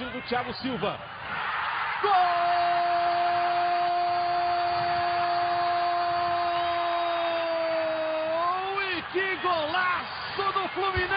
[0.00, 0.98] Batido do Thiago Silva.
[2.00, 2.10] Gol!
[9.12, 11.09] Que golaço do Fluminense!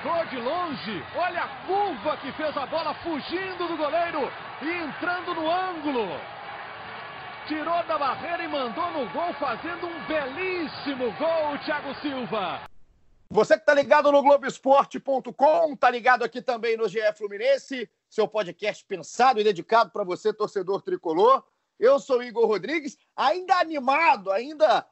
[0.00, 1.04] Arriscou de longe.
[1.14, 4.32] Olha a curva que fez a bola fugindo do goleiro
[4.62, 6.08] e entrando no ângulo.
[7.46, 12.62] Tirou da barreira e mandou no gol, fazendo um belíssimo gol, Thiago Silva.
[13.30, 18.84] Você que tá ligado no Globoesporte.com, tá ligado aqui também no GE Fluminense, seu podcast
[18.84, 21.44] pensado e dedicado para você, torcedor tricolor.
[21.78, 24.86] Eu sou Igor Rodrigues, ainda animado, ainda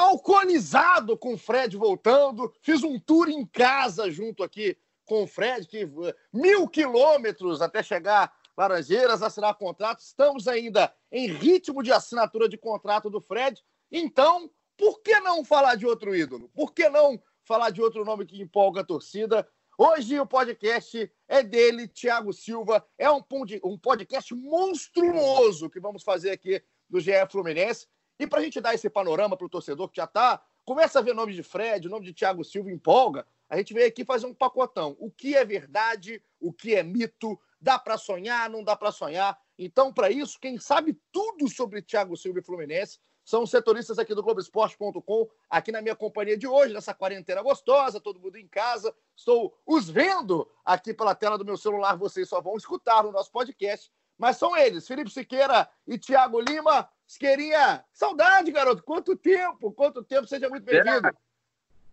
[0.00, 2.52] alcoolizado com o Fred voltando.
[2.62, 5.88] Fiz um tour em casa junto aqui com o Fred, que
[6.32, 10.00] mil quilômetros até chegar Laranjeiras, assinar contrato.
[10.00, 13.62] Estamos ainda em ritmo de assinatura de contrato do Fred.
[13.90, 16.48] Então, por que não falar de outro ídolo?
[16.50, 19.48] Por que não falar de outro nome que empolga a torcida?
[19.76, 22.86] Hoje o podcast é dele, Thiago Silva.
[22.98, 23.22] É um,
[23.64, 27.86] um podcast monstruoso que vamos fazer aqui do GE Fluminense.
[28.20, 31.02] E para a gente dar esse panorama para o torcedor que já está, começa a
[31.02, 34.34] ver nome de Fred, nome de Thiago Silva empolga, a gente veio aqui fazer um
[34.34, 34.94] pacotão.
[35.00, 39.40] O que é verdade, o que é mito, dá para sonhar, não dá para sonhar.
[39.58, 44.14] Então, para isso, quem sabe tudo sobre Thiago Silva e Fluminense são os setoristas aqui
[44.14, 48.94] do Globoesporte.com, aqui na minha companhia de hoje, nessa quarentena gostosa, todo mundo em casa.
[49.16, 53.32] Estou os vendo aqui pela tela do meu celular, vocês só vão escutar no nosso
[53.32, 53.90] podcast.
[54.18, 56.86] Mas são eles, Felipe Siqueira e Thiago Lima.
[57.10, 58.84] Siqueirinha, saudade, garoto.
[58.84, 60.28] Quanto tempo, quanto tempo.
[60.28, 61.08] Seja muito bem-vindo.
[61.08, 61.12] É.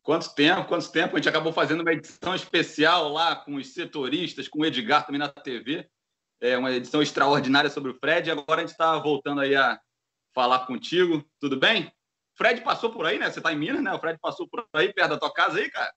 [0.04, 1.16] Quanto tempo, quanto tempo.
[1.16, 5.18] A gente acabou fazendo uma edição especial lá com os setoristas, com o Edgar também
[5.18, 5.90] na TV.
[6.40, 8.30] É uma edição extraordinária sobre o Fred.
[8.30, 9.82] E agora a gente está voltando aí a
[10.36, 11.28] falar contigo.
[11.40, 11.92] Tudo bem?
[12.36, 13.32] Fred passou por aí, né?
[13.32, 13.92] Você está em Minas, né?
[13.92, 15.92] O Fred passou por aí, perto da tua casa aí, cara?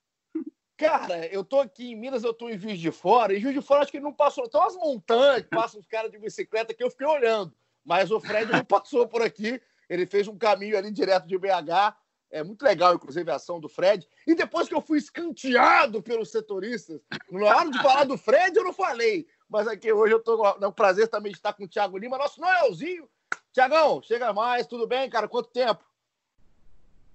[0.78, 3.60] Cara, eu tô aqui em Minas, eu tô em Juiz de Fora, e Juiz de
[3.60, 4.48] Fora acho que ele não passou.
[4.48, 7.54] Tem umas montanhas, passam uns caras de bicicleta que eu fiquei olhando.
[7.84, 9.60] Mas o Fred não passou por aqui.
[9.88, 11.96] Ele fez um caminho ali direto de BH.
[12.30, 14.06] É muito legal, inclusive, a ação do Fred.
[14.26, 18.64] E depois que eu fui escanteado pelos setoristas, na hora de falar do Fred, eu
[18.64, 19.26] não falei.
[19.48, 22.16] Mas aqui hoje eu tô com o prazer também de estar com o Thiago Lima,
[22.16, 23.08] nosso Noelzinho.
[23.52, 25.26] Tiagão, chega mais, tudo bem, cara?
[25.26, 25.84] Quanto tempo?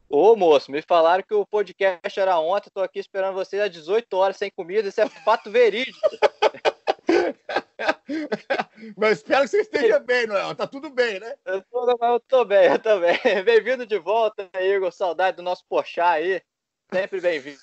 [0.09, 4.13] Ô, moço, me falaram que o podcast era ontem, tô aqui esperando vocês às 18
[4.15, 5.97] horas sem comida, isso é fato verídico.
[8.97, 10.55] Mas espero que você esteja bem, Noel.
[10.55, 11.35] Tá tudo bem, né?
[11.45, 13.17] Eu tô, eu tô bem, eu tô bem.
[13.43, 14.91] Bem-vindo de volta, Igor.
[14.91, 16.41] Saudade do nosso Pochá aí.
[16.93, 17.59] Sempre bem-vindo.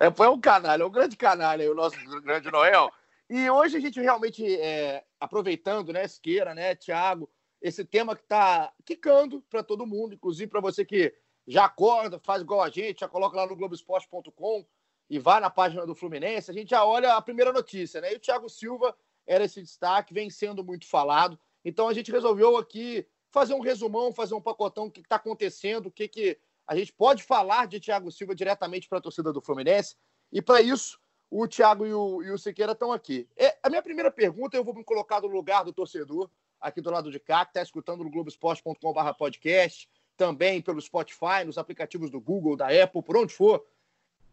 [0.00, 2.90] É, foi um canalha, é um grande canalha, o nosso grande Noel.
[3.28, 8.72] E hoje a gente realmente, é, aproveitando, né, Esqueira, né, Thiago, esse tema que está
[8.84, 11.14] quicando para todo mundo, inclusive para você que
[11.46, 14.64] já acorda, faz igual a gente, já coloca lá no Globoesporte.com
[15.12, 18.14] e vai na página do Fluminense, a gente já olha a primeira notícia, né?
[18.14, 18.96] E o Thiago Silva
[19.26, 21.38] era esse destaque, vem sendo muito falado.
[21.62, 25.88] Então a gente resolveu aqui fazer um resumão, fazer um pacotão do que está acontecendo,
[25.88, 29.42] o que, que a gente pode falar de Thiago Silva diretamente para a torcida do
[29.42, 29.96] Fluminense.
[30.32, 30.98] E para isso,
[31.30, 33.28] o Thiago e o, e o Siqueira estão aqui.
[33.36, 36.90] É, a minha primeira pergunta, eu vou me colocar no lugar do torcedor aqui do
[36.90, 42.18] lado de cá, que está escutando no globesport.com.br podcast, também pelo Spotify, nos aplicativos do
[42.18, 43.62] Google, da Apple, por onde for.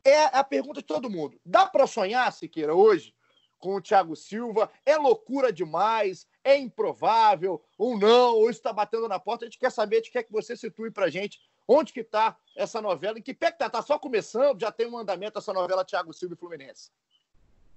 [0.03, 1.39] É a pergunta de todo mundo.
[1.45, 3.13] Dá para sonhar, Siqueira, hoje,
[3.57, 4.72] com o Thiago Silva?
[4.85, 6.28] É loucura demais?
[6.43, 7.63] É improvável?
[7.78, 8.35] Ou não?
[8.35, 9.46] Ou está batendo na porta?
[9.46, 12.35] A gente quer saber, a gente quer que você situe para gente onde que está
[12.55, 13.67] essa novela, em que pé que está?
[13.67, 14.59] Está só começando?
[14.59, 16.90] Já tem um andamento essa novela Thiago Silva e Fluminense?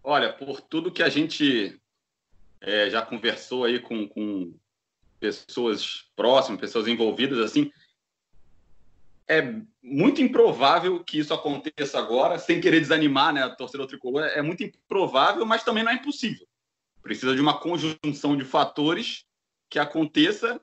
[0.02, 1.78] Olha, por tudo que a gente
[2.58, 4.54] é, já conversou aí com, com
[5.20, 7.70] pessoas próximas, pessoas envolvidas, assim,
[9.38, 14.43] é muito improvável que isso aconteça agora, sem querer desanimar né, a torcida tricolor, é
[14.43, 16.46] muito improvável, mas também não é impossível.
[17.02, 19.25] Precisa de uma conjunção de fatores
[19.69, 20.61] que aconteça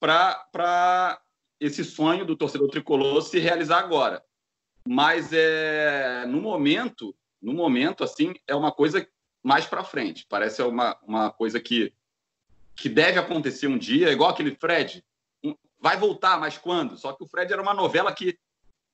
[0.00, 1.20] para
[1.60, 4.22] esse sonho do torcedor tricolor se realizar agora.
[4.86, 9.06] Mas é, no momento, no momento, assim, é uma coisa
[9.42, 10.26] mais para frente.
[10.28, 11.92] Parece uma, uma coisa que,
[12.76, 15.04] que deve acontecer um dia, igual aquele Fred.
[15.80, 16.96] Vai voltar, mas quando?
[16.96, 18.38] Só que o Fred era uma novela que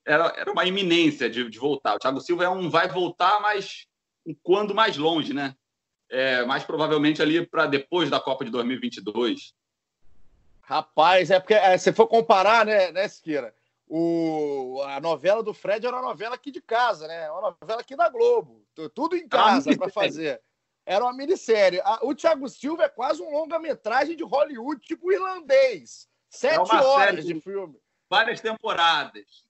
[0.05, 1.95] era, era uma iminência de, de voltar.
[1.95, 3.87] O Thiago Silva é um vai voltar, mas
[4.27, 5.55] um quando mais longe, né?
[6.11, 9.55] É, mais provavelmente ali para depois da Copa de 2022.
[10.61, 13.55] Rapaz, é porque é, se for comparar, né, né Siqueira?
[13.87, 17.31] O, a novela do Fred era uma novela aqui de casa, né?
[17.31, 18.67] Uma novela aqui da Globo.
[18.95, 20.41] Tudo em casa para fazer.
[20.87, 21.81] Era uma minissérie.
[22.03, 26.09] O Thiago Silva é quase um longa-metragem de Hollywood, tipo irlandês.
[26.35, 27.81] Sete é horas de filme.
[28.11, 29.45] Várias temporadas.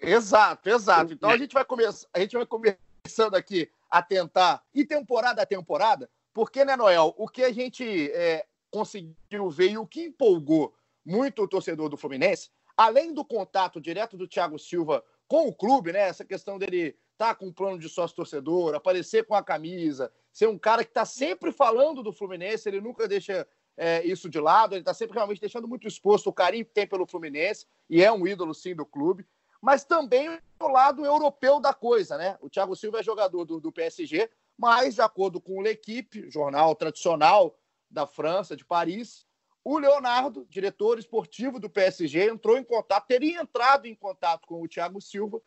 [0.00, 1.12] Exato, exato.
[1.12, 5.46] Então a gente vai começar, a gente vai começando aqui a tentar, e temporada a
[5.46, 10.74] temporada, porque, né, Noel, o que a gente é, conseguiu ver e o que empolgou
[11.04, 15.92] muito o torcedor do Fluminense, além do contato direto do Thiago Silva com o clube,
[15.92, 20.10] né, essa questão dele estar tá com um plano de sócio-torcedor, aparecer com a camisa,
[20.32, 23.46] ser um cara que está sempre falando do Fluminense, ele nunca deixa
[23.80, 26.86] é, isso de lado, ele está sempre realmente deixando muito exposto o carinho que tem
[26.86, 29.26] pelo Fluminense, e é um ídolo, sim, do clube
[29.60, 32.38] mas também o lado europeu da coisa, né?
[32.40, 36.74] O Thiago Silva é jogador do, do PSG, mas, de acordo com o L'Equipe, jornal
[36.74, 37.58] tradicional
[37.90, 39.26] da França, de Paris,
[39.62, 44.68] o Leonardo, diretor esportivo do PSG, entrou em contato, teria entrado em contato com o
[44.68, 45.40] Thiago Silva,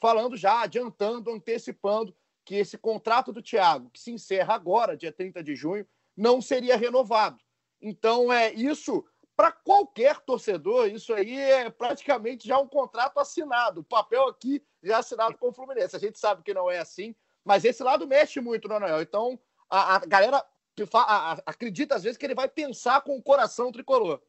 [0.00, 2.14] falando já, adiantando, antecipando
[2.44, 5.86] que esse contrato do Thiago, que se encerra agora, dia 30 de junho,
[6.16, 7.38] não seria renovado.
[7.80, 9.04] Então, é isso
[9.36, 13.80] para qualquer torcedor, isso aí é praticamente já um contrato assinado.
[13.80, 15.96] O papel aqui já assinado com o Fluminense.
[15.96, 19.00] A gente sabe que não é assim, mas esse lado mexe muito no Noel.
[19.00, 19.38] Então,
[19.68, 20.44] a, a galera
[20.92, 24.20] a, a, acredita às vezes que ele vai pensar com o coração tricolor.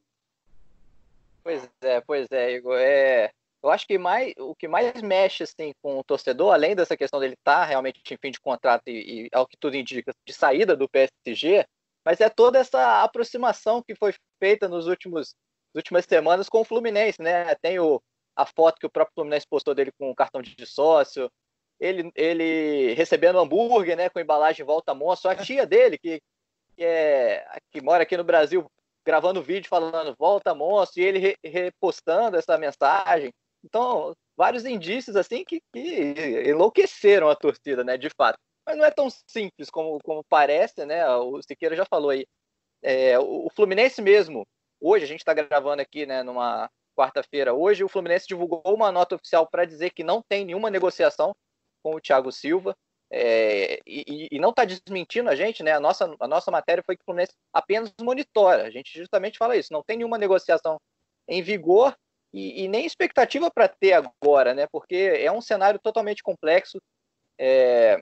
[1.44, 2.78] Pois é, pois é, Igor.
[2.78, 3.32] É,
[3.64, 7.20] eu acho que mais, o que mais mexe assim, com o torcedor, além dessa questão
[7.20, 10.34] dele estar tá realmente em fim de contrato e, e, ao que tudo indica, de
[10.34, 11.66] saída do PSG,
[12.06, 15.36] mas é toda essa aproximação que foi feita nos últimos
[15.74, 17.56] últimas semanas com o Fluminense, né?
[17.56, 18.02] Tem o,
[18.36, 21.32] a foto que o próprio Fluminense postou dele com o cartão de sócio,
[21.80, 26.22] ele, ele recebendo hambúrguer, né, com embalagem volta monstro, a tia dele que,
[26.76, 28.70] que, é, que mora aqui no Brasil
[29.04, 33.32] gravando vídeo falando volta monstro e ele re, repostando essa mensagem.
[33.64, 36.14] Então, vários indícios assim que, que
[36.46, 38.38] enlouqueceram a torcida, né, de fato
[38.72, 41.06] mas não é tão simples como, como parece, né?
[41.10, 42.26] O Siqueira já falou aí.
[42.82, 44.48] É, o Fluminense mesmo,
[44.80, 49.16] hoje, a gente está gravando aqui, né, numa quarta-feira, hoje o Fluminense divulgou uma nota
[49.16, 51.36] oficial para dizer que não tem nenhuma negociação
[51.84, 52.76] com o Thiago Silva.
[53.14, 55.74] É, e, e, não está desmentindo a gente, né?
[55.74, 58.64] A nossa, a nossa matéria foi que o Fluminense apenas monitora.
[58.64, 59.74] A gente justamente fala isso.
[59.74, 60.80] Não tem nenhuma negociação
[61.28, 61.94] em vigor
[62.34, 64.66] e, e nem expectativa para ter agora, né?
[64.72, 66.82] Porque é um cenário totalmente complexo.
[67.38, 68.00] É,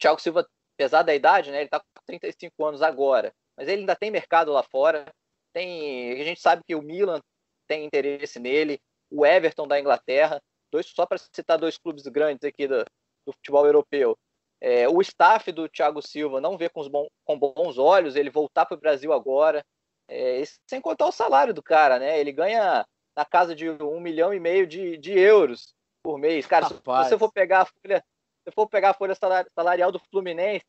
[0.00, 3.94] Thiago Silva, apesar da idade, né, ele está com 35 anos agora, mas ele ainda
[3.94, 5.04] tem mercado lá fora.
[5.52, 7.20] Tem, a gente sabe que o Milan
[7.68, 8.80] tem interesse nele,
[9.10, 10.40] o Everton da Inglaterra,
[10.72, 12.84] dois, só para citar dois clubes grandes aqui do,
[13.26, 14.16] do futebol europeu.
[14.60, 18.66] É, o staff do Thiago Silva não vê com, bons, com bons olhos ele voltar
[18.66, 19.64] para o Brasil agora,
[20.08, 22.20] é, sem contar o salário do cara, né?
[22.20, 22.84] Ele ganha
[23.16, 26.46] na casa de um milhão e meio de, de euros por mês.
[26.46, 27.06] Cara, Rapaz.
[27.06, 28.04] se você for pegar a folha,
[28.50, 29.14] se for pegar a folha
[29.54, 30.64] salarial do Fluminense,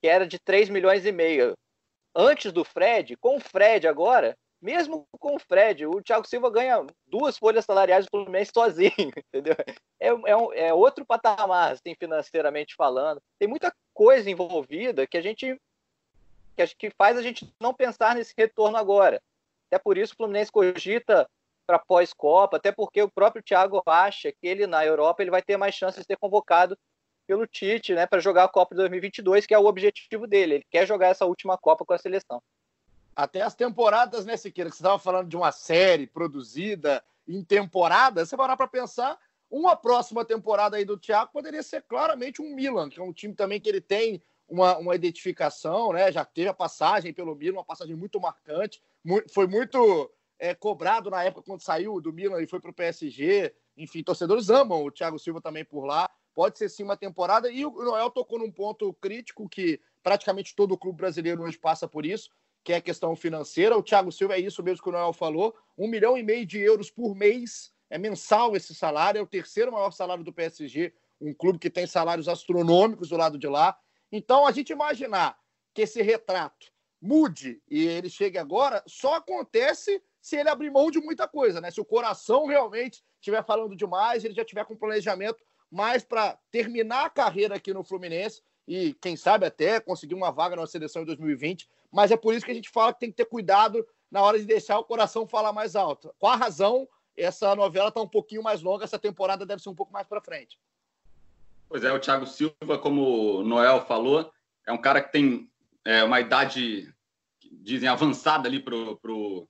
[0.00, 1.54] que era de 3 milhões e meio,
[2.14, 6.84] antes do Fred, com o Fred agora, mesmo com o Fred, o Thiago Silva ganha
[7.06, 9.54] duas folhas salariais do Fluminense sozinho, entendeu?
[10.00, 13.20] É, é, um, é outro patamar, assim, financeiramente falando.
[13.38, 15.60] Tem muita coisa envolvida que a gente
[16.56, 19.20] que, que faz a gente não pensar nesse retorno agora.
[19.68, 21.28] Até por isso o Fluminense cogita
[21.66, 25.56] para pós-Copa, até porque o próprio Thiago acha que ele na Europa ele vai ter
[25.56, 26.78] mais chances de ser convocado
[27.26, 30.54] pelo Tite, né, para jogar a Copa de 2022, que é o objetivo dele.
[30.54, 32.42] Ele quer jogar essa última Copa com a seleção.
[33.14, 38.24] Até as temporadas, né, Siqueira, que você estava falando de uma série produzida em temporada,
[38.24, 39.18] você parar para pensar,
[39.50, 43.34] uma próxima temporada aí do Thiago poderia ser claramente um Milan, que é um time
[43.34, 46.12] também que ele tem uma, uma identificação, né?
[46.12, 51.10] Já teve a passagem pelo Milan, uma passagem muito marcante, muito, foi muito é, cobrado
[51.10, 53.52] na época quando saiu do Milan e foi para o PSG.
[53.76, 57.50] Enfim, torcedores amam o Thiago Silva também por lá pode ser sim uma temporada.
[57.50, 61.88] E o Noel tocou num ponto crítico que praticamente todo o clube brasileiro hoje passa
[61.88, 62.30] por isso,
[62.62, 63.76] que é a questão financeira.
[63.76, 66.58] O Thiago Silva é isso mesmo que o Noel falou: um milhão e meio de
[66.60, 67.72] euros por mês.
[67.88, 71.86] É mensal esse salário, é o terceiro maior salário do PSG, um clube que tem
[71.86, 73.78] salários astronômicos do lado de lá.
[74.12, 75.38] Então, a gente imaginar
[75.72, 76.66] que esse retrato
[77.00, 81.70] mude e ele chegue agora, só acontece se ele abrir mão de muita coisa, né?
[81.70, 87.06] Se o coração realmente estiver falando demais, ele já tiver com planejamento mais para terminar
[87.06, 91.06] a carreira aqui no Fluminense e, quem sabe, até conseguir uma vaga na seleção em
[91.06, 91.68] 2020.
[91.90, 94.38] Mas é por isso que a gente fala que tem que ter cuidado na hora
[94.38, 96.14] de deixar o coração falar mais alto.
[96.18, 96.88] Qual a razão?
[97.16, 100.20] Essa novela está um pouquinho mais longa, essa temporada deve ser um pouco mais para
[100.20, 100.58] frente.
[101.68, 104.30] Pois é, o Thiago Silva, como o Noel falou,
[104.66, 105.50] é um cara que tem
[105.84, 106.92] é, uma idade,
[107.50, 109.48] dizem, avançada ali para o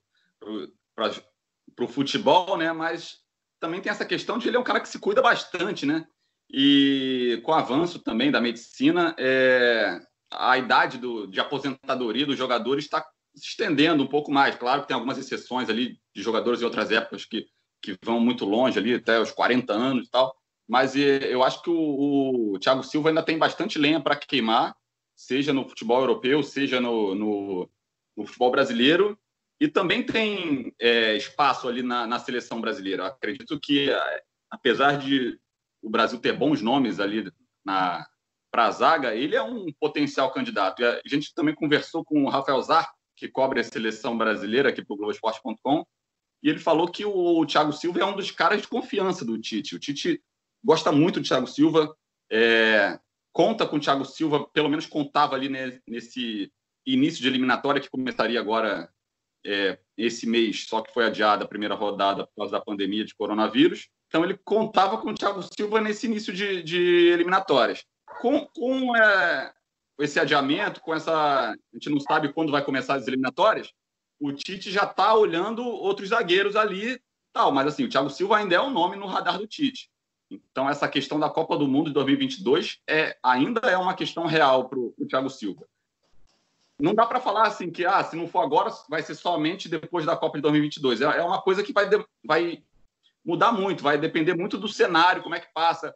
[1.89, 2.71] futebol, né?
[2.71, 3.21] Mas
[3.59, 6.05] também tem essa questão de ele é um cara que se cuida bastante, né?
[6.49, 9.99] E com o avanço também da medicina, é,
[10.31, 14.55] a idade do, de aposentadoria dos jogadores está se estendendo um pouco mais.
[14.55, 17.45] Claro que tem algumas exceções ali de jogadores de outras épocas que,
[17.81, 20.35] que vão muito longe ali, até os 40 anos e tal.
[20.67, 24.75] Mas eu acho que o, o Thiago Silva ainda tem bastante lenha para queimar,
[25.15, 27.69] seja no futebol europeu, seja no, no,
[28.15, 29.17] no futebol brasileiro.
[29.59, 33.03] E também tem é, espaço ali na, na seleção brasileira.
[33.03, 33.89] Eu acredito que,
[34.49, 35.39] apesar de
[35.81, 37.31] o Brasil ter bons nomes ali
[37.65, 38.05] na
[38.49, 40.81] para a zaga, ele é um potencial candidato.
[40.81, 44.83] E a gente também conversou com o Rafael Zar, que cobre a seleção brasileira aqui
[44.83, 45.85] para o Globoesporte.com,
[46.41, 49.75] e ele falou que o Thiago Silva é um dos caras de confiança do Tite.
[49.75, 50.21] O Tite
[50.63, 51.95] gosta muito do Thiago Silva,
[52.31, 52.99] é,
[53.33, 55.49] conta com o Thiago Silva, pelo menos contava ali
[55.87, 56.51] nesse
[56.85, 58.89] início de eliminatória que começaria agora
[59.45, 63.15] é, esse mês, só que foi adiada a primeira rodada por causa da pandemia de
[63.15, 63.89] coronavírus.
[64.07, 67.85] Então ele contava com o Thiago Silva nesse início de, de eliminatórias.
[68.21, 69.53] Com, com é,
[69.99, 71.51] esse adiamento, com essa.
[71.51, 73.73] A gente não sabe quando vai começar as eliminatórias,
[74.19, 76.99] o Tite já está olhando outros zagueiros ali,
[77.33, 79.89] tal, mas assim, o Thiago Silva ainda é um nome no radar do Tite.
[80.29, 84.67] Então, essa questão da Copa do Mundo de 2022 é, ainda é uma questão real
[84.67, 85.65] para o Thiago Silva.
[86.79, 90.05] Não dá para falar assim que, ah, se não for agora, vai ser somente depois
[90.05, 91.01] da Copa de 2022.
[91.01, 91.89] É, é uma coisa que vai,
[92.23, 92.63] vai
[93.25, 95.93] mudar muito, vai depender muito do cenário, como é que passa,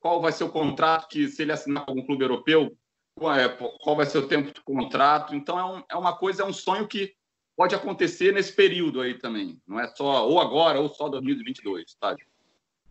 [0.00, 2.76] qual vai ser o contrato que, se ele assinar com algum clube europeu,
[3.16, 3.48] qual, é,
[3.96, 5.34] vai ser o tempo de contrato.
[5.34, 7.14] Então, é, um, é uma coisa, é um sonho que
[7.56, 9.60] pode acontecer nesse período aí também.
[9.66, 12.16] Não é só ou agora ou só 2022, tá?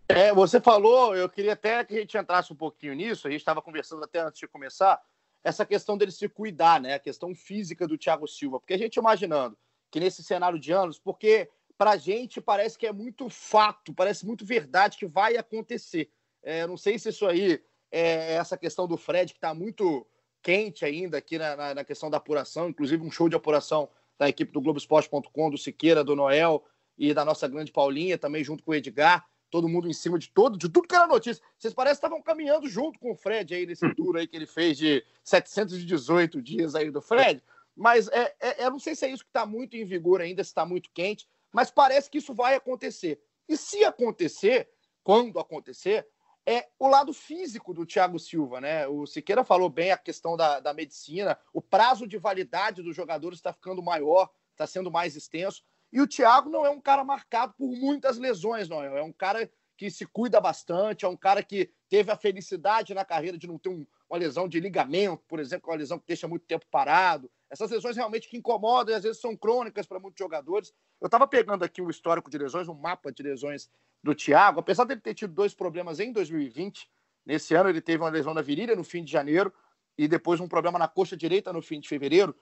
[0.08, 3.40] É, você falou, eu queria até que a gente entrasse um pouquinho nisso, a gente
[3.42, 5.02] estava conversando até antes de começar,
[5.44, 6.96] essa questão dele se cuidar, né?
[6.96, 8.60] A questão física do Thiago Silva.
[8.60, 9.58] Porque a gente imaginando
[9.92, 14.26] que nesse cenário de anos, porque para a gente parece que é muito fato, parece
[14.26, 16.10] muito verdade que vai acontecer.
[16.42, 20.06] É, não sei se isso aí é essa questão do Fred, que está muito
[20.42, 24.28] quente ainda aqui na, na, na, questão da apuração, inclusive um show de apuração da
[24.28, 26.64] equipe do Globoesporte.com, do Siqueira, do Noel
[26.98, 30.32] e da nossa grande Paulinha, também junto com o Edgar, todo mundo em cima de
[30.32, 31.44] todo, de tudo que era notícia.
[31.60, 34.48] Vocês parecem que estavam caminhando junto com o Fred aí nesse tour aí que ele
[34.48, 37.40] fez de 718 dias aí do Fred,
[37.76, 40.44] mas é, é, eu não sei se é isso que está muito em vigor ainda,
[40.44, 43.22] se está muito quente, mas parece que isso vai acontecer.
[43.48, 44.70] E se acontecer,
[45.04, 46.08] quando acontecer,
[46.48, 48.88] é o lado físico do Thiago Silva, né?
[48.88, 53.38] O Siqueira falou bem a questão da, da medicina, o prazo de validade dos jogadores
[53.38, 55.64] está ficando maior, está sendo mais extenso.
[55.94, 59.00] E o Thiago não é um cara marcado por muitas lesões, não é?
[59.00, 59.48] É um cara
[59.78, 63.60] que se cuida bastante, é um cara que teve a felicidade na carreira de não
[63.60, 67.30] ter um, uma lesão de ligamento, por exemplo, uma lesão que deixa muito tempo parado.
[67.48, 70.74] Essas lesões realmente que incomodam e às vezes são crônicas para muitos jogadores.
[71.00, 73.70] Eu estava pegando aqui um histórico de lesões, um mapa de lesões
[74.04, 74.62] do Thiago.
[74.62, 76.90] Apesar dele ter tido dois problemas em 2020,
[77.24, 79.54] nesse ano ele teve uma lesão na virilha no fim de janeiro
[79.96, 82.36] e depois um problema na coxa direita no fim de fevereiro.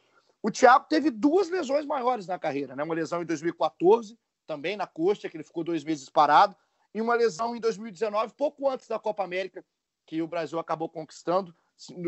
[0.43, 2.83] O Thiago teve duas lesões maiores na carreira, né?
[2.83, 4.17] Uma lesão em 2014,
[4.47, 6.55] também na coxa, que ele ficou dois meses parado,
[6.93, 9.63] e uma lesão em 2019, pouco antes da Copa América,
[10.05, 11.55] que o Brasil acabou conquistando.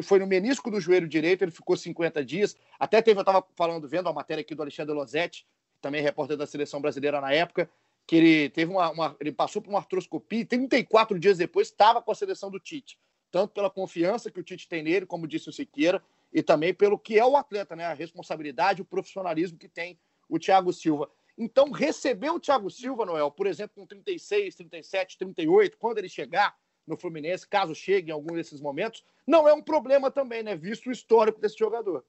[0.03, 2.55] Foi no menisco do joelho direito, ele ficou 50 dias.
[2.79, 5.47] Até teve, eu estava falando, vendo a matéria aqui do Alexandre Losetti,
[5.79, 7.69] também repórter da seleção brasileira na época,
[8.05, 12.01] que ele teve uma, uma ele passou por uma artroscopia e 34 dias depois estava
[12.01, 12.99] com a seleção do Tite.
[13.31, 16.97] Tanto pela confiança que o Tite tem nele, como disse o Siqueira, e também pelo
[16.97, 17.85] que é o atleta, né?
[17.85, 21.09] A responsabilidade, o profissionalismo que tem o Thiago Silva.
[21.37, 26.55] Então, receber o Thiago Silva, Noel, por exemplo, com 36, 37, 38, quando ele chegar
[26.85, 30.55] no Fluminense, caso chegue em algum desses momentos, não é um problema também, né?
[30.55, 32.03] Visto o histórico desse jogador.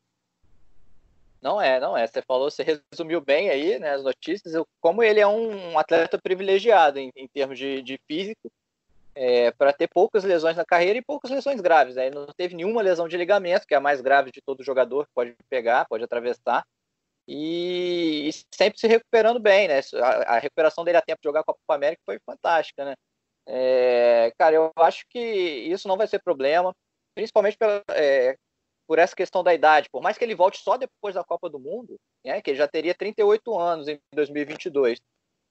[1.41, 2.07] Não é, não é.
[2.07, 6.99] Você falou, você resumiu bem aí né, as notícias, como ele é um atleta privilegiado
[6.99, 8.51] em, em termos de, de físico,
[9.15, 11.97] é, para ter poucas lesões na carreira e poucas lesões graves.
[11.97, 12.07] Né?
[12.07, 15.07] Ele não teve nenhuma lesão de ligamento, que é a mais grave de todo jogador,
[15.15, 16.65] pode pegar, pode atravessar,
[17.27, 19.69] e, e sempre se recuperando bem.
[19.69, 19.81] Né?
[20.03, 22.85] A, a, recuperação dele a tempo de jogar a Copa América foi fantástica.
[22.85, 22.95] Né?
[23.47, 26.75] É, cara, eu acho que isso não vai ser problema,
[27.15, 28.37] principalmente pela, é,
[28.87, 31.59] por essa questão da idade, por mais que ele volte só depois da Copa do
[31.59, 35.01] Mundo, né, que ele já teria 38 anos em 2022.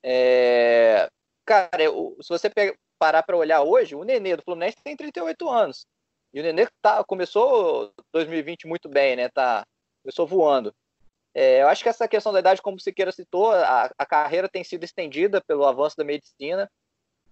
[0.04, 1.10] É,
[1.46, 2.50] cara, eu, se você
[3.04, 5.86] parar para olhar hoje, o Nenê do Fluminense tem 38 anos.
[6.34, 9.28] E o Nenê tá, começou 2020 muito bem, né?
[9.28, 9.68] Tá,
[10.02, 10.74] começou voando.
[11.34, 14.48] É, eu acho que essa questão da idade, como o Siqueira citou, a, a carreira
[14.48, 16.72] tem sido estendida pelo avanço da medicina.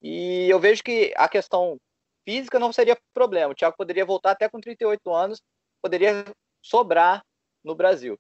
[0.03, 1.77] E eu vejo que a questão
[2.25, 3.53] física não seria problema.
[3.53, 5.41] O Thiago poderia voltar até com 38 anos,
[5.81, 6.25] poderia
[6.61, 7.23] sobrar
[7.63, 8.19] no Brasil.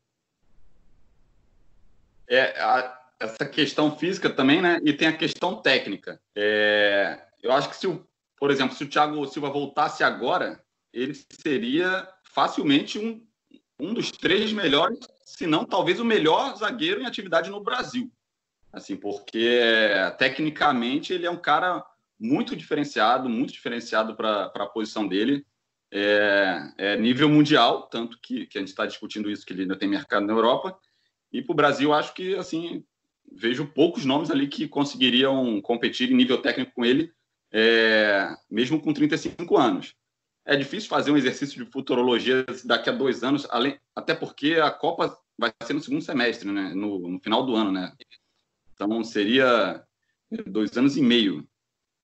[2.29, 4.79] É, a, essa questão física também, né?
[4.85, 6.17] E tem a questão técnica.
[6.33, 8.05] É, eu acho que se o,
[8.37, 13.25] por exemplo, se o Thiago Silva voltasse agora, ele seria facilmente um,
[13.79, 18.11] um dos três melhores, se não talvez o melhor zagueiro em atividade no Brasil.
[18.71, 19.59] Assim, porque
[20.17, 21.85] tecnicamente ele é um cara
[22.19, 25.45] muito diferenciado, muito diferenciado para a posição dele.
[25.93, 29.75] É, é, nível mundial, tanto que, que a gente está discutindo isso, que ele ainda
[29.75, 30.77] tem mercado na Europa.
[31.33, 32.85] E para o Brasil, acho que assim
[33.33, 37.11] vejo poucos nomes ali que conseguiriam competir em nível técnico com ele,
[37.51, 39.95] é, mesmo com 35 anos.
[40.45, 44.71] É difícil fazer um exercício de futurologia daqui a dois anos, além, até porque a
[44.71, 47.93] Copa vai ser no segundo semestre, né, no, no final do ano, né?
[48.73, 49.83] Então seria
[50.47, 51.47] dois anos e meio.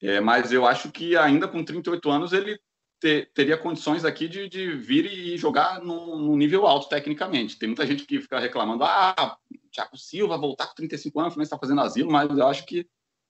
[0.01, 2.59] É, mas eu acho que ainda com 38 anos ele
[2.99, 7.57] ter, teria condições aqui de, de vir e jogar num, nível alto tecnicamente.
[7.57, 9.37] Tem muita gente que fica reclamando, ah,
[9.71, 12.87] Thiago Silva voltar com 35 anos, está fazendo asilo, mas eu acho que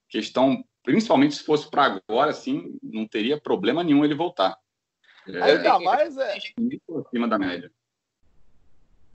[0.09, 4.57] questão, principalmente se fosse para agora, assim, não teria problema nenhum ele voltar.
[5.27, 6.37] É, Ainda mais é.
[7.05, 7.69] Acima da média.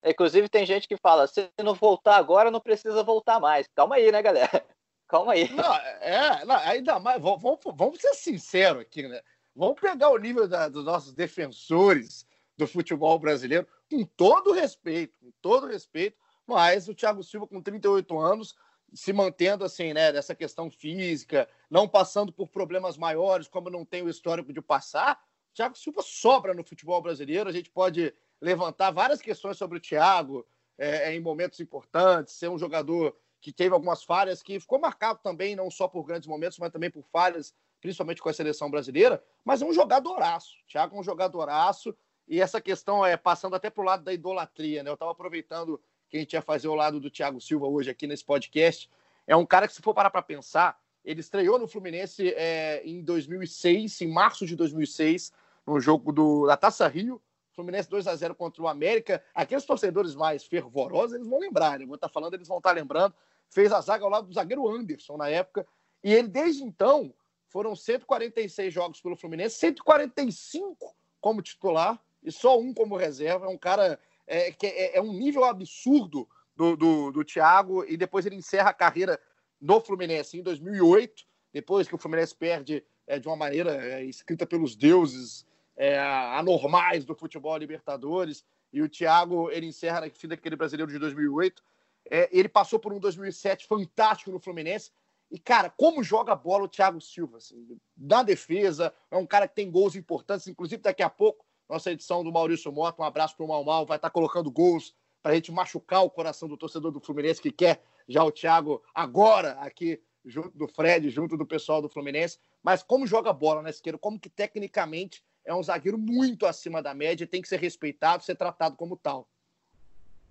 [0.04, 3.66] Inclusive, tem gente que fala: se não voltar agora, não precisa voltar mais.
[3.74, 4.62] Calma aí, né, galera?
[5.08, 5.50] Calma aí.
[5.50, 7.22] Não, é, não, ainda mais.
[7.22, 9.22] Vamos, vamos ser sinceros aqui, né?
[9.56, 15.32] Vamos pegar o nível da, dos nossos defensores do futebol brasileiro, com todo respeito, com
[15.40, 18.54] todo respeito, mas o Thiago Silva, com 38 anos,
[18.94, 24.02] se mantendo assim, né, dessa questão física, não passando por problemas maiores, como não tem
[24.02, 25.20] o histórico de passar,
[25.50, 27.48] o Thiago Silva sobra no futebol brasileiro.
[27.48, 30.46] A gente pode levantar várias questões sobre o Thiago
[30.78, 35.18] é, é em momentos importantes, ser um jogador que teve algumas falhas, que ficou marcado
[35.22, 39.22] também, não só por grandes momentos, mas também por falhas principalmente com a seleção brasileira,
[39.44, 40.54] mas é um jogadoraço.
[40.68, 41.94] Thiago é um jogadoraço,
[42.28, 44.88] e essa questão é passando até para o lado da idolatria, né?
[44.88, 48.06] Eu estava aproveitando que a gente ia fazer o lado do Thiago Silva hoje aqui
[48.06, 48.88] nesse podcast.
[49.26, 53.02] É um cara que, se for parar para pensar, ele estreou no Fluminense é, em
[53.02, 55.32] 2006, em março de 2006,
[55.66, 57.20] no jogo do, da Taça Rio.
[57.54, 59.24] Fluminense 2 a 0 contra o América.
[59.34, 61.86] Aqueles torcedores mais fervorosos, eles vão lembrar, né?
[61.86, 63.14] Vou estar tá falando, eles vão estar tá lembrando.
[63.48, 65.66] Fez a zaga ao lado do zagueiro Anderson na época.
[66.04, 67.14] E ele, desde então,
[67.48, 73.46] foram 146 jogos pelo Fluminense, 145 como titular e só um como reserva.
[73.46, 77.96] É um cara é, que é, é um nível absurdo do, do, do Thiago e
[77.96, 79.18] depois ele encerra a carreira
[79.60, 84.46] no Fluminense em 2008, depois que o Fluminense perde é, de uma maneira é, escrita
[84.46, 88.44] pelos deuses é, anormais do futebol Libertadores.
[88.72, 91.62] E o Thiago ele encerra na fim daquele brasileiro de 2008.
[92.10, 94.90] É, ele passou por um 2007 fantástico no Fluminense
[95.32, 97.38] e, cara, como joga bola o Thiago Silva?
[97.38, 100.46] Assim, na defesa, é um cara que tem gols importantes.
[100.46, 103.86] Inclusive, daqui a pouco, nossa edição do Maurício Mota, um abraço para o Mal Mal,
[103.86, 107.40] vai estar tá colocando gols para a gente machucar o coração do torcedor do Fluminense
[107.40, 112.38] que quer já o Thiago agora aqui junto do Fred, junto do pessoal do Fluminense.
[112.62, 116.92] Mas como joga bola né, esquerda, como que tecnicamente é um zagueiro muito acima da
[116.92, 119.26] média, tem que ser respeitado, ser tratado como tal.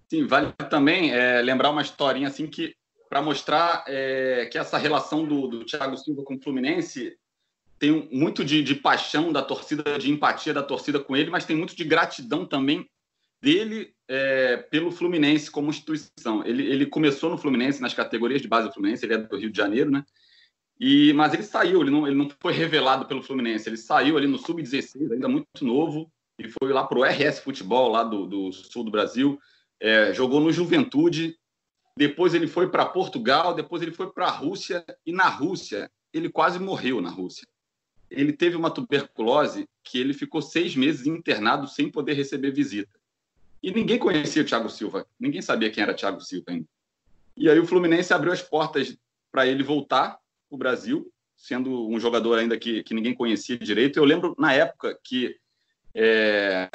[0.10, 2.76] Sim, vale também é, lembrar uma historinha assim que
[3.10, 7.18] para mostrar é, que essa relação do, do Thiago Silva com o Fluminense
[7.82, 11.56] tem muito de, de, paixão da torcida, de empatia da torcida com ele, mas tem
[11.56, 12.88] muito de gratidão também
[13.42, 16.46] dele é, pelo Fluminense como instituição.
[16.46, 19.50] Ele, ele começou no Fluminense, nas categorias de base do Fluminense, ele é do Rio
[19.50, 20.06] de Janeiro, né?
[20.80, 24.28] E, mas ele saiu, ele não, ele não foi revelado pelo Fluminense, ele saiu ali
[24.28, 28.52] no Sub-16, ainda muito novo, e foi lá para o RS Futebol, lá do, do
[28.52, 29.40] sul do Brasil,
[29.80, 31.36] é, jogou no Juventude,
[31.98, 36.30] depois ele foi para Portugal, depois ele foi para a Rússia, e na Rússia ele
[36.30, 37.48] quase morreu na Rússia.
[38.12, 43.00] Ele teve uma tuberculose que ele ficou seis meses internado sem poder receber visita.
[43.64, 46.68] E ninguém conhecia o Thiago Silva, ninguém sabia quem era Thiago Silva ainda.
[47.38, 48.98] E aí o Fluminense abriu as portas
[49.32, 50.20] para ele voltar
[50.50, 53.98] para o Brasil, sendo um jogador ainda que, que ninguém conhecia direito.
[53.98, 55.40] Eu lembro na época que
[55.96, 56.70] é,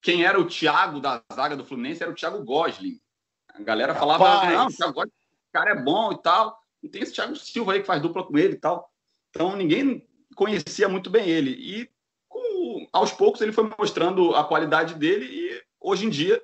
[0.00, 3.00] quem era o Thiago da zaga do Fluminense era o Thiago Gosling.
[3.48, 4.52] A galera falava, Rapaz.
[4.52, 5.12] não, o Thiago
[5.52, 6.62] cara é bom e tal.
[6.82, 8.92] E tem esse Thiago Silva aí que faz dupla com ele e tal.
[9.30, 11.50] Então ninguém conhecia muito bem ele.
[11.50, 11.90] E
[12.28, 16.40] com, aos poucos ele foi mostrando a qualidade dele e hoje em dia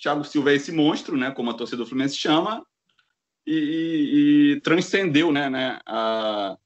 [0.00, 2.64] Thiago Silva é esse monstro, né, como a torcida do Fluminense chama,
[3.46, 6.56] e, e, transcendeu, né, né a,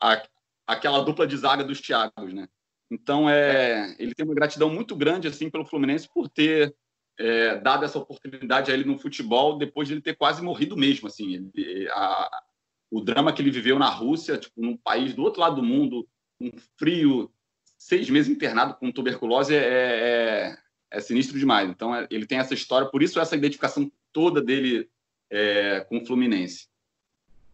[0.00, 0.22] a,
[0.66, 2.48] aquela dupla de zaga dos Thiagos, né?
[2.90, 6.74] Então, é, ele tem uma gratidão muito grande assim pelo Fluminense por ter
[7.18, 11.06] é, dado essa oportunidade a ele no futebol depois de ele ter quase morrido mesmo.
[11.06, 12.42] Assim, ele, a,
[12.90, 16.08] o drama que ele viveu na Rússia, tipo, num país do outro lado do mundo,
[16.40, 17.30] um frio,
[17.76, 20.58] seis meses internado com tuberculose é, é,
[20.90, 21.68] é sinistro demais.
[21.68, 24.88] Então, é, ele tem essa história, por isso essa identificação toda dele
[25.30, 26.68] é, com o Fluminense.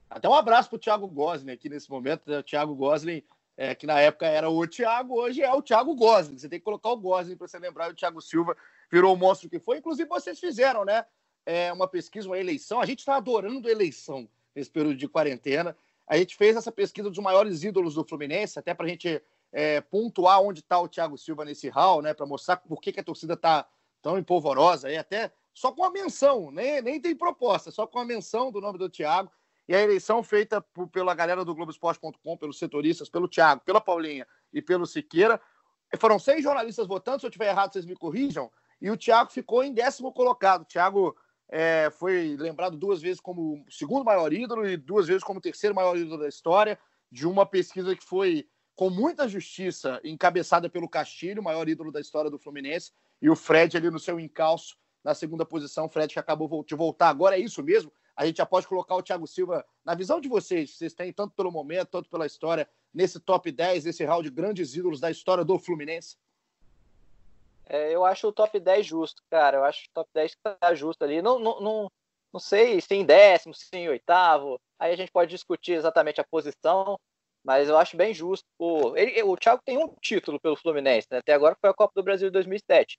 [0.09, 2.31] Até um abraço para o Thiago Gosling aqui nesse momento.
[2.31, 2.39] Né?
[2.39, 3.23] O Thiago Gosling,
[3.57, 6.39] é, que na época era o Thiago, hoje é o Thiago Gosling.
[6.39, 7.91] Você tem que colocar o Gosling para você lembrar.
[7.91, 8.57] O Thiago Silva
[8.91, 9.79] virou o monstro que foi.
[9.79, 11.05] Inclusive, vocês fizeram, né?
[11.45, 12.81] É, uma pesquisa, uma eleição.
[12.81, 15.77] A gente está adorando eleição nesse período de quarentena.
[16.07, 19.81] A gente fez essa pesquisa dos maiores ídolos do Fluminense, até para a gente é,
[19.81, 22.13] pontuar onde está o Thiago Silva nesse hall, né?
[22.13, 23.67] Para mostrar por que, que a torcida está
[24.03, 24.91] tão empolvorosa.
[24.91, 28.61] E até só com a menção, nem, nem tem proposta, só com a menção do
[28.61, 29.31] nome do Thiago.
[29.67, 34.27] E a eleição feita por, pela galera do Globoesporte.com, pelos setoristas, pelo Thiago, pela Paulinha
[34.53, 35.41] e pelo Siqueira.
[35.99, 38.51] Foram seis jornalistas votando, se eu estiver errado, vocês me corrijam.
[38.81, 40.63] E o Thiago ficou em décimo colocado.
[40.63, 41.17] O Thiago
[41.49, 45.97] é, foi lembrado duas vezes como segundo maior ídolo e duas vezes como terceiro maior
[45.97, 46.79] ídolo da história,
[47.11, 52.31] de uma pesquisa que foi com muita justiça, encabeçada pelo Castilho, maior ídolo da história
[52.31, 55.89] do Fluminense, e o Fred ali no seu encalço na segunda posição.
[55.89, 57.09] Fred que acabou de voltar.
[57.09, 57.93] Agora é isso mesmo?
[58.17, 61.35] A gente já pode colocar o Thiago Silva, na visão de vocês, vocês têm tanto
[61.35, 65.45] pelo momento, tanto pela história, nesse top 10, nesse round de grandes ídolos da história
[65.45, 66.17] do Fluminense?
[67.67, 69.59] É, eu acho o top 10 justo, cara.
[69.59, 71.23] Eu acho o top 10 que tá justo ali.
[71.23, 71.91] Não, não, não,
[72.33, 74.61] não sei se em décimo, se em oitavo.
[74.79, 76.99] Aí a gente pode discutir exatamente a posição,
[77.45, 78.45] mas eu acho bem justo.
[78.59, 81.19] O, ele, o Thiago tem um título pelo Fluminense, né?
[81.19, 82.99] até agora foi a Copa do Brasil de 2007.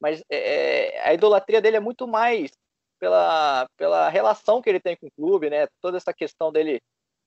[0.00, 2.50] Mas é, é, a idolatria dele é muito mais
[2.98, 5.66] pela, pela relação que ele tem com o clube, né?
[5.80, 6.80] Toda essa questão dele,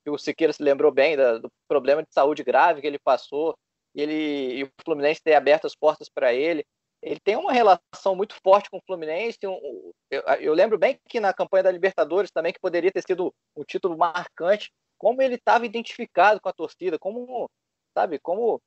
[0.03, 3.55] que o Siqueira se lembrou bem da, do problema de saúde grave que ele passou,
[3.93, 6.65] e, ele, e o Fluminense ter aberto as portas para ele
[7.05, 9.37] ele tem uma relação muito forte com o Fluminense.
[9.45, 13.31] Um, eu, eu, lembro bem que na campanha da Libertadores também, que poderia ter sido
[13.55, 17.47] um título marcante, como ele estava identificado com a torcida, como,
[17.93, 18.59] sabe, como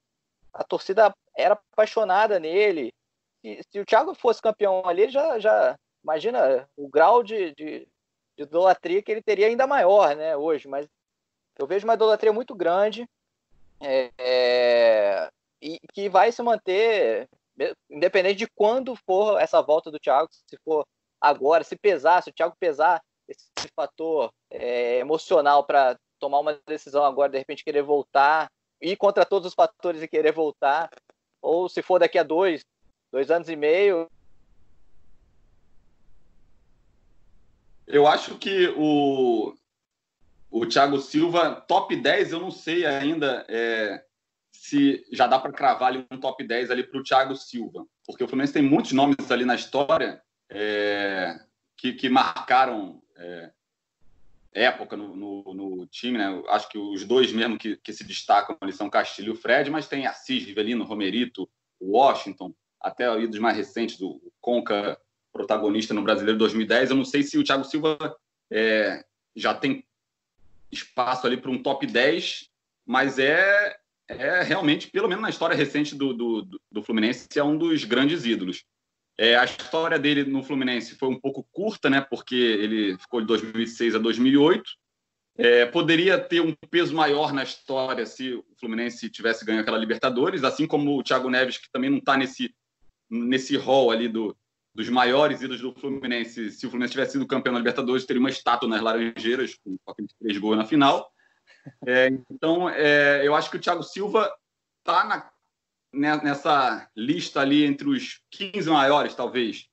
[0.52, 2.92] a torcida era apaixonada nele.
[3.44, 7.88] Se, se o Thiago fosse campeão ali, já, já imagina o grau de, de,
[8.36, 10.68] de idolatria que ele teria ainda maior, né, hoje.
[10.68, 10.86] Mas
[11.58, 13.04] eu vejo uma idolatria muito grande
[13.80, 17.28] é, é, e que vai se manter
[17.90, 20.86] independente de quando for essa volta do Thiago, se for
[21.20, 27.04] agora, se pesar, se o Thiago pesar esse fator é, emocional para tomar uma decisão
[27.04, 30.90] agora, de repente querer voltar, ir contra todos os fatores e querer voltar,
[31.42, 32.64] ou se for daqui a dois,
[33.12, 34.10] dois anos e meio.
[37.86, 39.54] Eu acho que o,
[40.50, 43.44] o Thiago Silva, top 10, eu não sei ainda.
[43.48, 44.04] É
[44.60, 48.24] se já dá para cravar ali um top 10 ali para o Thiago Silva, porque
[48.24, 51.38] o Fluminense tem muitos nomes ali na história é,
[51.76, 53.52] que, que, marcaram é,
[54.52, 56.42] época no, no, no, time, né?
[56.48, 59.70] Acho que os dois mesmo que, que se destacam ali são Castilho e o Fred,
[59.70, 61.48] mas tem Assis, Rivelino, Romerito,
[61.80, 65.00] Washington, até aí dos mais recentes, o Conca,
[65.32, 66.90] protagonista no Brasileiro 2010.
[66.90, 67.96] Eu não sei se o Thiago Silva
[68.50, 69.04] é,
[69.36, 69.84] já tem
[70.70, 72.50] espaço ali para um top 10,
[72.84, 77.56] mas é é realmente, pelo menos na história recente do, do, do Fluminense, é um
[77.56, 78.64] dos grandes ídolos.
[79.16, 82.00] É, a história dele no Fluminense foi um pouco curta, né?
[82.00, 84.62] Porque ele ficou de 2006 a 2008.
[85.36, 90.42] É, poderia ter um peso maior na história se o Fluminense tivesse ganho aquela Libertadores,
[90.42, 92.54] assim como o Thiago Neves, que também não está nesse
[93.10, 94.36] nesse hall ali do,
[94.74, 96.50] dos maiores ídolos do Fluminense.
[96.50, 100.12] Se o Fluminense tivesse sido campeão da Libertadores, teria uma estátua nas Laranjeiras com aqueles
[100.14, 101.10] três gols na final.
[101.86, 104.32] É, então, é, eu acho que o Thiago Silva
[104.78, 105.32] está
[105.92, 109.68] nessa lista ali entre os 15 maiores, talvez,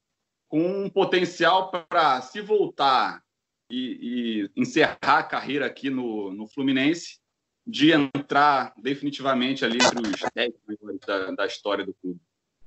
[0.48, 3.24] com um potencial para se voltar
[3.69, 7.19] e, e, encerrar a carreira aqui no, no Fluminense,
[7.65, 12.19] de entrar definitivamente ali entre os 10 maiores da, da história do clube.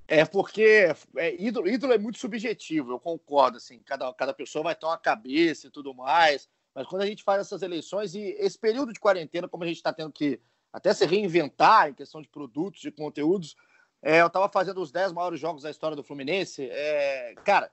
[0.09, 3.59] É porque é, ídolo, ídolo é muito subjetivo, eu concordo.
[3.59, 6.49] Assim, cada, cada pessoa vai ter uma cabeça e tudo mais.
[6.79, 9.79] Mas quando a gente faz essas eleições e esse período de quarentena, como a gente
[9.79, 10.41] está tendo que
[10.73, 13.57] até se reinventar em questão de produtos, de conteúdos,
[14.01, 16.69] é, eu estava fazendo os 10 maiores jogos da história do Fluminense.
[16.71, 17.69] É, cara,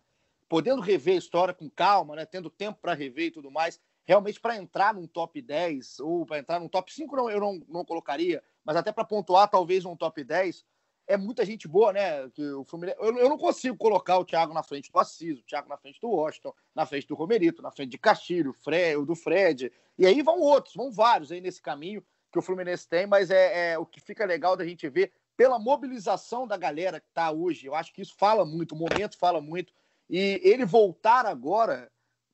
[0.49, 4.39] podendo rever a história com calma, né, tendo tempo para rever e tudo mais, realmente
[4.39, 7.85] para entrar num top 10 ou para entrar num top 5, não, eu não, não
[7.85, 10.65] colocaria, mas até para pontuar talvez num top 10,
[11.07, 12.29] é muita gente boa, né?
[12.29, 15.43] Que o Fluminense, eu, eu não consigo colocar o Thiago na frente do Assis, o
[15.43, 19.15] Thiago na frente do Washington, na frente do Romerito, na frente de Castilho, Fred, do
[19.15, 19.71] Fred.
[19.97, 23.73] E aí vão outros, vão vários aí nesse caminho que o Fluminense tem, mas é,
[23.73, 27.67] é o que fica legal da gente ver pela mobilização da galera que está hoje.
[27.67, 29.73] Eu acho que isso fala muito, o momento fala muito.
[30.09, 31.91] E ele voltar agora,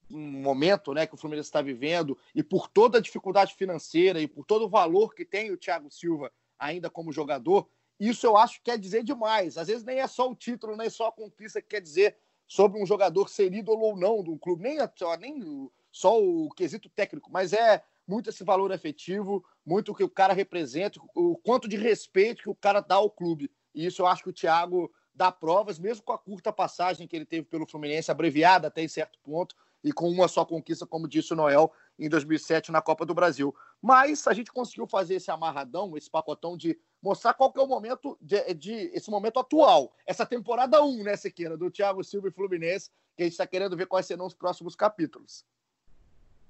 [0.10, 4.28] um momento né, que o Fluminense está vivendo, e por toda a dificuldade financeira e
[4.28, 7.68] por todo o valor que tem o Thiago Silva ainda como jogador,
[8.10, 9.58] isso eu acho que quer dizer demais.
[9.58, 12.18] Às vezes nem é só o título, nem é só a conquista que quer dizer
[12.48, 14.78] sobre um jogador ser ídolo ou não de um clube, nem,
[15.20, 20.10] nem só o quesito técnico, mas é muito esse valor afetivo, muito o que o
[20.10, 23.52] cara representa, o quanto de respeito que o cara dá ao clube.
[23.74, 27.16] E isso eu acho que o Thiago dá provas, mesmo com a curta passagem que
[27.16, 31.08] ele teve pelo Fluminense, abreviada até em certo ponto, e com uma só conquista, como
[31.08, 33.54] disse o Noel, em 2007 na Copa do Brasil.
[33.82, 37.68] Mas a gente conseguiu fazer esse amarradão, esse pacotão de mostrar qual que é o
[37.68, 42.32] momento de, de esse momento atual, essa temporada 1, né, Sequeira, do Thiago Silva e
[42.32, 45.46] Fluminense, que a gente está querendo ver quais serão os próximos capítulos.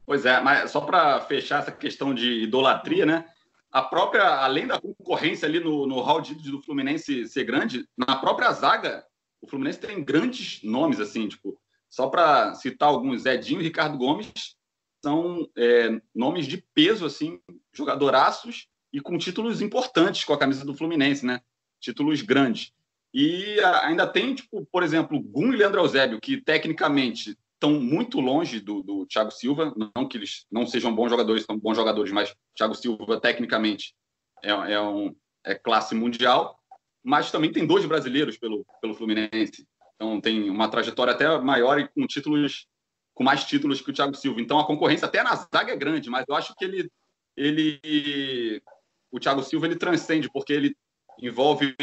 [0.06, 3.26] Pois é, mas só para fechar essa questão de idolatria, né?
[3.72, 8.18] A própria, além da concorrência ali no, no hall de do Fluminense ser grande, na
[8.18, 9.06] própria zaga,
[9.42, 11.58] o Fluminense tem grandes nomes, assim, tipo,
[11.92, 14.56] só para citar alguns, Edinho e Ricardo Gomes
[15.04, 17.38] são é, nomes de peso, assim,
[17.74, 21.42] jogadoraços e com títulos importantes com a camisa do Fluminense, né?
[21.82, 22.72] Títulos grandes.
[23.14, 28.62] E ainda tem, tipo, por exemplo, Gum e Leandro Eusébio, que tecnicamente estão muito longe
[28.62, 29.74] do, do Thiago Silva.
[29.94, 33.94] Não que eles não sejam bons jogadores, são bons jogadores, mas Thiago Silva, tecnicamente,
[34.42, 36.58] é, é, um, é classe mundial.
[37.04, 39.68] Mas também tem dois brasileiros pelo, pelo Fluminense.
[40.02, 42.68] Então tem uma trajetória até maior e com títulos
[43.14, 44.42] com mais títulos que o Thiago Silva.
[44.42, 46.90] Então a concorrência até na zaga é grande, mas eu acho que ele
[47.38, 48.64] ele
[49.12, 50.76] o Thiago Silva ele transcende porque ele
[51.22, 51.76] envolve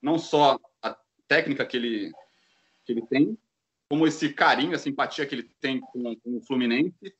[0.00, 2.12] não só a técnica que ele
[2.86, 3.36] que ele tem,
[3.90, 7.12] como esse carinho, a simpatia que ele tem com, com o Fluminense.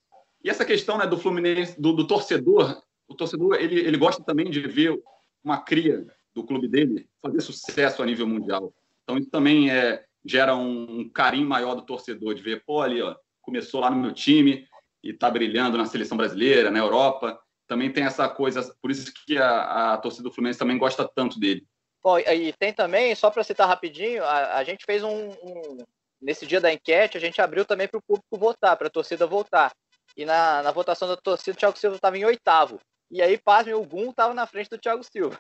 [0.44, 4.48] E essa questão né, do Fluminense, do, do, torcedor, o torcedor ele, ele gosta também
[4.48, 5.03] de ver
[5.42, 8.72] uma cria do clube dele fazer sucesso a nível mundial.
[9.03, 13.00] Então isso também é, gera um, um carinho maior do torcedor de ver, pô, ali,
[13.00, 14.66] ó, começou lá no meu time
[15.02, 17.38] e está brilhando na seleção brasileira, na Europa.
[17.66, 21.38] Também tem essa coisa, por isso que a, a torcida do Fluminense também gosta tanto
[21.38, 21.66] dele.
[22.02, 25.78] Bom, e tem também, só para citar rapidinho, a, a gente fez um, um,
[26.20, 29.26] nesse dia da enquete, a gente abriu também para o público votar, para a torcida
[29.26, 29.72] votar.
[30.16, 32.81] E na, na votação da torcida, o Thiago Silva estava em oitavo.
[33.11, 35.38] E aí, pasme, o Gum estava na frente do Thiago Silva.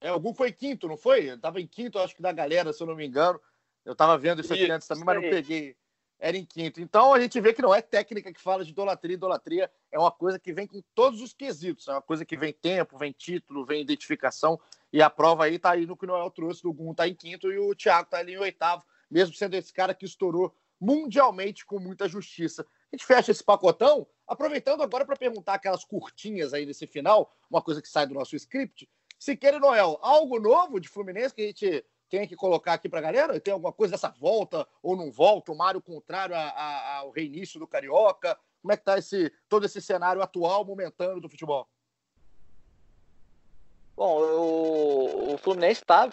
[0.00, 1.26] É, o Gum foi quinto, não foi?
[1.26, 3.40] Estava em quinto, acho que da galera, se eu não me engano.
[3.88, 5.76] Eu estava vendo isso aqui isso, antes também, mas não peguei.
[6.20, 6.80] Era em quinto.
[6.80, 9.14] Então a gente vê que não é técnica que fala de idolatria.
[9.14, 11.88] Idolatria é uma coisa que vem com todos os quesitos.
[11.88, 14.60] É uma coisa que vem tempo, vem título, vem identificação.
[14.92, 17.14] E a prova aí está aí no que o Noel trouxe do Gum, está em
[17.14, 21.66] quinto e o Thiago está ali em oitavo mesmo sendo esse cara que estourou mundialmente
[21.66, 22.66] com muita justiça.
[22.92, 27.62] A gente fecha esse pacotão, aproveitando agora para perguntar aquelas curtinhas aí nesse final, uma
[27.62, 28.88] coisa que sai do nosso script.
[29.18, 32.98] Siqueira e Noel, algo novo de Fluminense que a gente tem que colocar aqui para
[32.98, 33.40] a galera?
[33.40, 35.52] Tem alguma coisa dessa volta ou não volta?
[35.52, 38.38] O Mário contrário a, a, ao reinício do Carioca?
[38.60, 41.68] Como é que está esse, todo esse cenário atual, momentâneo do futebol?
[43.96, 46.08] Bom, o, o Fluminense está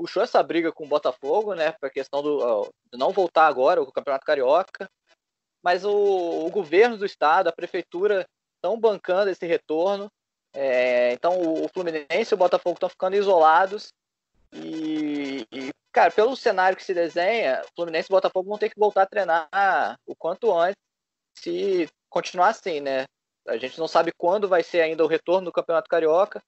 [0.00, 3.82] puxou essa briga com o Botafogo, né, para a questão do, de não voltar agora
[3.82, 4.90] o Campeonato Carioca,
[5.62, 10.10] mas o, o, governo do estado, a prefeitura estão bancando esse retorno.
[10.54, 13.92] É, então o, o, Fluminense e o Botafogo estão ficando isolados
[14.52, 19.02] e, e, cara, pelo cenário que se desenha, Fluminense e Botafogo vão ter que voltar
[19.02, 20.76] a treinar o quanto antes,
[21.38, 23.04] se continuar assim, né?
[23.46, 26.42] A gente não sabe quando vai ser ainda o retorno do Campeonato Carioca,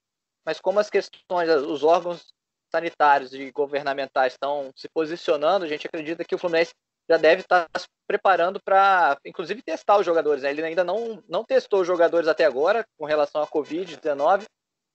[0.44, 2.32] mas como as questões, os órgãos
[2.70, 6.72] sanitários e governamentais estão se posicionando, a gente acredita que o Fluminense
[7.08, 10.42] já deve estar se preparando para, inclusive, testar os jogadores.
[10.42, 10.50] Né?
[10.50, 14.44] Ele ainda não, não testou os jogadores até agora com relação à Covid-19,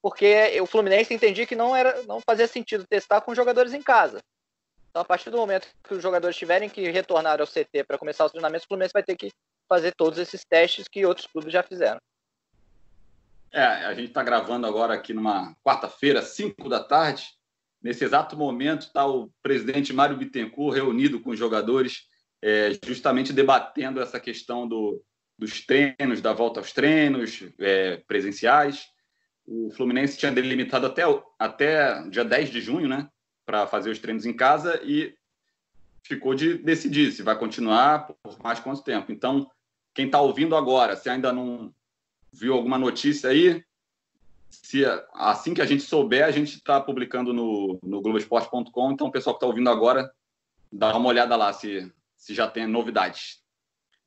[0.02, 4.20] porque o Fluminense entendia que não, era, não fazia sentido testar com jogadores em casa.
[4.90, 8.26] Então, a partir do momento que os jogadores tiverem que retornar ao CT para começar
[8.26, 9.32] os treinamentos, o Fluminense vai ter que
[9.70, 12.00] fazer todos esses testes que outros clubes já fizeram.
[13.52, 17.26] É, a gente está gravando agora aqui numa quarta-feira, 5 da tarde.
[17.82, 22.08] Nesse exato momento está o presidente Mário Bittencourt reunido com os jogadores,
[22.42, 25.04] é, justamente debatendo essa questão do,
[25.38, 28.88] dos treinos, da volta aos treinos é, presenciais.
[29.48, 31.04] O Fluminense tinha delimitado até,
[31.40, 33.10] até dia 10 de junho, né,
[33.46, 35.16] para fazer os treinos em casa e
[36.04, 39.12] ficou de decidir se vai continuar por mais quanto tempo.
[39.12, 39.50] Então,
[39.94, 41.74] quem está ouvindo agora, se ainda não
[42.32, 43.64] viu alguma notícia aí,
[44.50, 44.84] se
[45.14, 48.92] assim que a gente souber, a gente está publicando no, no Globoesporte.com.
[48.92, 50.12] Então, o pessoal que está ouvindo agora,
[50.72, 53.42] dá uma olhada lá se, se já tem novidades.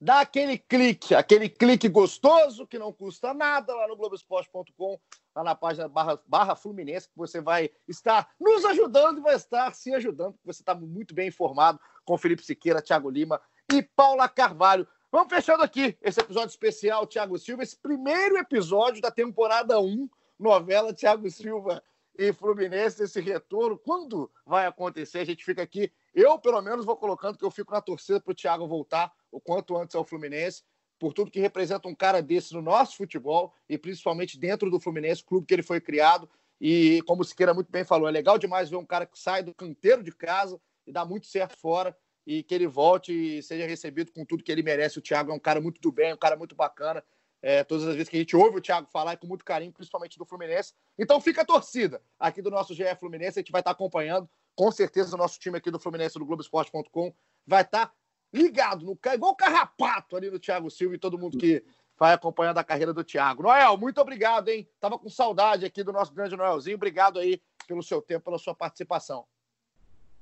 [0.01, 4.99] Dá aquele clique, aquele clique gostoso que não custa nada lá no Globoesporte.com,
[5.35, 9.75] lá na página barra, barra Fluminense, que você vai estar nos ajudando e vai estar
[9.75, 13.41] se ajudando, porque você está muito bem informado com Felipe Siqueira, Thiago Lima
[13.73, 14.89] e Paula Carvalho.
[15.13, 20.09] Vamos fechando aqui esse episódio especial, Thiago Silva, esse primeiro episódio da temporada 1,
[20.39, 21.83] novela Thiago Silva
[22.17, 23.79] e Fluminense, esse retorno.
[23.79, 25.19] Quando vai acontecer?
[25.19, 25.93] A gente fica aqui.
[26.15, 29.41] Eu, pelo menos, vou colocando que eu fico na torcida para o Thiago voltar o
[29.41, 30.63] quanto antes ao Fluminense,
[30.99, 35.25] por tudo que representa um cara desse no nosso futebol e principalmente dentro do Fluminense,
[35.25, 36.29] clube que ele foi criado.
[36.61, 39.43] E como o Siqueira muito bem falou, é legal demais ver um cara que sai
[39.43, 41.97] do canteiro de casa e dá muito certo fora
[42.27, 44.99] e que ele volte e seja recebido com tudo que ele merece.
[44.99, 47.03] O Thiago é um cara muito do bem, um cara muito bacana.
[47.43, 49.73] É, todas as vezes que a gente ouve o Thiago falar é com muito carinho,
[49.73, 50.75] principalmente do Fluminense.
[50.99, 54.29] Então fica a torcida aqui do nosso GE Fluminense, a gente vai estar acompanhando.
[54.61, 57.15] Com certeza o nosso time aqui do Fluminense do Globoesporte.com
[57.47, 57.91] vai estar
[58.31, 61.65] ligado, no, igual carrapato ali no Thiago Silva e todo mundo que
[61.99, 63.43] vai acompanhando a carreira do Thiago.
[63.43, 64.69] Noel, muito obrigado, hein?
[64.79, 66.77] Tava com saudade aqui do nosso grande Noelzinho.
[66.77, 69.25] Obrigado aí pelo seu tempo, pela sua participação.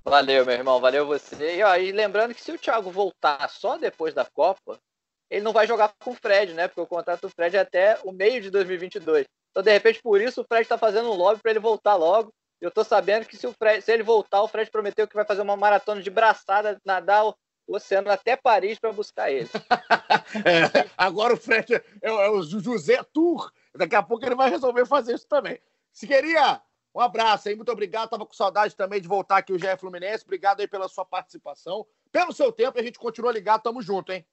[0.05, 1.57] Valeu, meu irmão, valeu você.
[1.57, 4.79] E, ó, e lembrando que se o Thiago voltar só depois da Copa,
[5.29, 6.69] ele não vai jogar com o Fred, né?
[6.69, 9.27] Porque o contrato do Fred é até o meio de 2022.
[9.51, 12.33] Então, de repente, por isso o Fred está fazendo um lobby para ele voltar logo.
[12.61, 15.25] Eu tô sabendo que se, o Fred, se ele voltar, o Fred prometeu que vai
[15.25, 17.35] fazer uma maratona de braçada, nadar o
[17.69, 19.49] oceano até Paris para buscar ele.
[20.45, 23.53] é, agora o Fred é, é, o José Tour.
[23.75, 25.61] Daqui a pouco ele vai resolver fazer isso também.
[25.93, 26.61] Se queria,
[26.93, 28.11] um abraço aí, muito obrigado.
[28.11, 30.25] Tava com saudade também de voltar aqui o GE Fluminense.
[30.25, 32.79] Obrigado aí pela sua participação, pelo seu tempo.
[32.79, 34.27] A gente continua ligado, tamo junto, hein?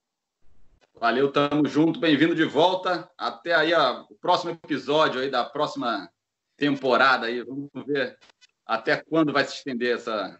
[0.96, 3.12] Valeu, tamo junto, bem-vindo de volta.
[3.18, 6.10] Até aí ó, o próximo episódio aí da próxima
[6.58, 7.44] temporada aí.
[7.44, 8.18] Vamos ver
[8.66, 10.40] até quando vai se estender essa,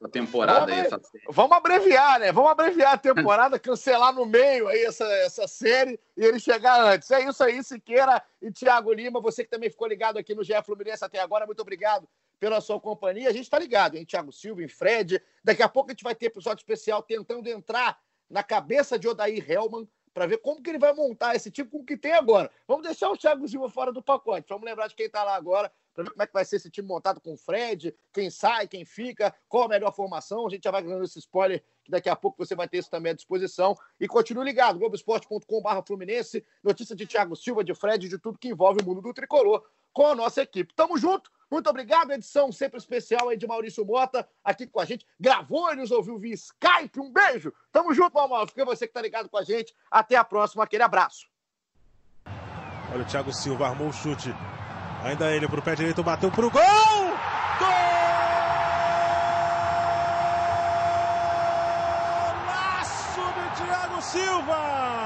[0.00, 0.86] essa temporada vamos, aí.
[0.86, 2.32] Essa vamos abreviar, né?
[2.32, 7.10] Vamos abreviar a temporada, cancelar no meio aí essa, essa série e ele chegar antes.
[7.10, 9.20] É isso aí, Siqueira e Thiago Lima.
[9.20, 12.08] Você que também ficou ligado aqui no GE Fluminense até agora, muito obrigado
[12.40, 13.28] pela sua companhia.
[13.28, 14.04] A gente está ligado, hein?
[14.04, 15.22] Thiago Silva, em Fred.
[15.44, 19.44] Daqui a pouco a gente vai ter episódio especial tentando entrar na cabeça de Odair
[19.48, 22.50] Helman para ver como que ele vai montar esse time com o que tem agora.
[22.66, 24.46] Vamos deixar o Thiago Silva fora do pacote.
[24.48, 26.70] Vamos lembrar de quem está lá agora, para ver como é que vai ser esse
[26.70, 30.46] time montado com o Fred, quem sai, quem fica, qual a melhor formação.
[30.46, 32.90] A gente já vai ganhando esse spoiler, que daqui a pouco você vai ter isso
[32.90, 33.76] também à disposição.
[33.98, 38.82] E continue ligado, globoesporte.com.br Fluminense, notícia de Thiago Silva, de Fred, de tudo que envolve
[38.82, 40.74] o mundo do tricolor com a nossa equipe.
[40.74, 41.30] Tamo junto!
[41.50, 45.04] Muito obrigado, edição sempre especial aí de Maurício Mota, aqui com a gente.
[45.18, 47.00] Gravou e nos ouviu via Skype.
[47.00, 47.52] Um beijo.
[47.72, 48.46] Tamo junto, Mamal.
[48.46, 49.74] Fica você que tá ligado com a gente.
[49.90, 50.62] Até a próxima.
[50.62, 51.26] Aquele abraço.
[52.92, 54.32] Olha o Thiago Silva, armou o chute.
[55.04, 56.60] Ainda ele pro pé direito, bateu pro gol!
[63.56, 64.99] Thiago Silva!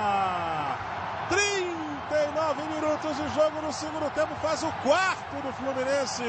[2.95, 6.23] Minutos de jogo no segundo tempo, faz o quarto do Fluminense.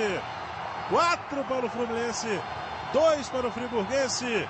[0.90, 2.42] Quatro para o Fluminense,
[2.92, 4.48] dois para o Friburguense.